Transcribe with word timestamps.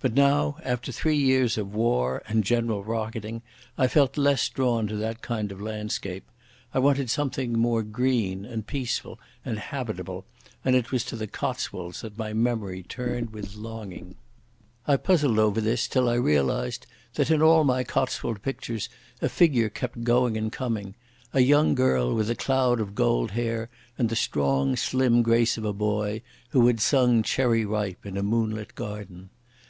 But 0.00 0.14
now, 0.14 0.58
after 0.62 0.92
three 0.92 1.16
years 1.16 1.56
of 1.58 1.74
war 1.74 2.22
and 2.28 2.44
general 2.44 2.84
rocketing, 2.84 3.42
I 3.78 3.88
felt 3.88 4.18
less 4.18 4.48
drawn 4.50 4.86
to 4.86 4.96
that 4.96 5.20
kind 5.22 5.50
of 5.50 5.62
landscape. 5.62 6.30
I 6.74 6.78
wanted 6.78 7.10
something 7.10 7.54
more 7.58 7.82
green 7.82 8.44
and 8.44 8.66
peaceful 8.66 9.18
and 9.44 9.58
habitable, 9.58 10.26
and 10.64 10.76
it 10.76 10.92
was 10.92 11.04
to 11.06 11.16
the 11.16 11.26
Cotswolds 11.26 12.02
that 12.02 12.18
my 12.18 12.34
memory 12.34 12.82
turned 12.82 13.30
with 13.30 13.56
longing. 13.56 14.14
I 14.86 14.96
puzzled 14.96 15.38
over 15.38 15.60
this 15.60 15.88
till 15.88 16.08
I 16.08 16.14
realised 16.16 16.86
that 17.14 17.30
in 17.30 17.40
all 17.42 17.64
my 17.64 17.82
Cotswold 17.82 18.42
pictures 18.42 18.90
a 19.22 19.28
figure 19.28 19.70
kept 19.70 20.04
going 20.04 20.36
and 20.36 20.52
coming—a 20.52 21.40
young 21.40 21.74
girl 21.74 22.14
with 22.14 22.28
a 22.30 22.36
cloud 22.36 22.78
of 22.78 22.94
gold 22.94 23.30
hair 23.32 23.70
and 23.98 24.08
the 24.10 24.16
strong, 24.16 24.76
slim 24.76 25.22
grace 25.22 25.56
of 25.56 25.64
a 25.64 25.72
boy, 25.72 26.20
who 26.50 26.66
had 26.68 26.78
sung 26.78 27.22
"Cherry 27.24 27.64
Ripe" 27.64 28.04
in 28.06 28.16
a 28.18 28.22
moonlit 28.22 28.74
garden. 28.76 29.30